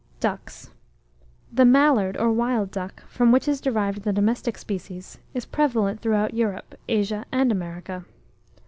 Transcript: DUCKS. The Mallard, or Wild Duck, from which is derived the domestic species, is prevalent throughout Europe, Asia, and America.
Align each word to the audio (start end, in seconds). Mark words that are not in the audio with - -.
DUCKS. 0.19 0.71
The 1.53 1.63
Mallard, 1.63 2.17
or 2.17 2.31
Wild 2.31 2.71
Duck, 2.71 3.03
from 3.07 3.31
which 3.31 3.47
is 3.47 3.61
derived 3.61 4.01
the 4.01 4.11
domestic 4.11 4.57
species, 4.57 5.19
is 5.35 5.45
prevalent 5.45 5.99
throughout 5.99 6.33
Europe, 6.33 6.73
Asia, 6.89 7.23
and 7.31 7.51
America. 7.51 8.03